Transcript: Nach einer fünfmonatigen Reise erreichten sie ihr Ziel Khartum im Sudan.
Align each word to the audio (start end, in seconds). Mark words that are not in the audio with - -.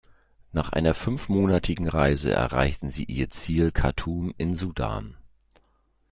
Nach 0.51 0.69
einer 0.73 0.95
fünfmonatigen 0.95 1.87
Reise 1.87 2.31
erreichten 2.31 2.89
sie 2.89 3.03
ihr 3.03 3.29
Ziel 3.29 3.69
Khartum 3.71 4.33
im 4.39 4.55
Sudan. 4.55 5.15